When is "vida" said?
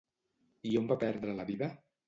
1.53-1.73